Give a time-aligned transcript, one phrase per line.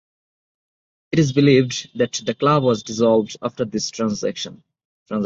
[1.11, 4.63] It is believed that the club was dissolved after this transaction.